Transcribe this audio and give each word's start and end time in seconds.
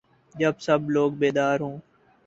جب 0.35 0.53
سب 0.59 0.89
لوگ 0.89 1.11
بیدار 1.13 1.59
ہو 1.59 1.71